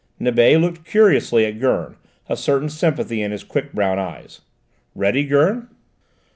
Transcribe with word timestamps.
Nibet 0.19 0.59
looked 0.59 0.83
curiously 0.83 1.45
at 1.45 1.59
Gurn, 1.59 1.95
a 2.27 2.35
certain 2.35 2.69
sympathy 2.69 3.21
in 3.21 3.29
his 3.31 3.43
quick 3.43 3.71
brown 3.71 3.99
eyes. 3.99 4.41
"Ready, 4.95 5.23
Gurn?" 5.23 5.69